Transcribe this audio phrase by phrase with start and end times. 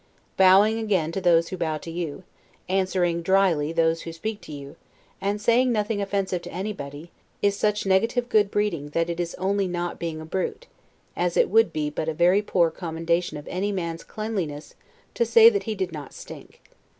[0.35, 2.23] Bowing again to those who bow to you,
[2.67, 4.75] answering dryly those who speak to you,
[5.21, 7.11] and saying nothing offensive to anybody,
[7.43, 10.65] is such negative good breeding that it is only not being a brute;
[11.15, 14.73] as it would be but a very poor commendation of any man's cleanliness
[15.13, 16.61] to say that he did not stink.